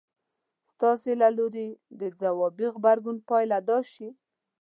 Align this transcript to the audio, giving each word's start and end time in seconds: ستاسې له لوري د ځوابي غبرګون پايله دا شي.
ستاسې 0.73 1.11
له 1.21 1.27
لوري 1.37 1.67
د 1.99 2.01
ځوابي 2.19 2.67
غبرګون 2.75 3.17
پايله 3.29 3.59
دا 3.69 3.79
شي. 3.91 4.09